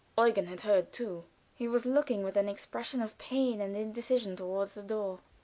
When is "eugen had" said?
0.17-0.61